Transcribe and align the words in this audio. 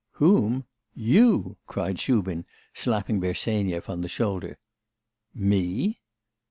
'Whom? 0.13 0.65
You!' 0.95 1.57
cried 1.67 1.99
Shubin, 1.99 2.43
slapping 2.73 3.19
Bersenyev 3.19 3.87
on 3.87 4.01
the 4.01 4.09
shoulder. 4.09 4.57
'Me! 5.35 5.99